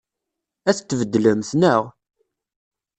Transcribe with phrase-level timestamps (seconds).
[0.69, 1.81] Ad t-tbeddlemt, naɣ?